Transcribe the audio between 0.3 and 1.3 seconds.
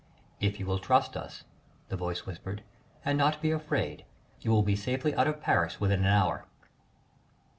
"If you will trust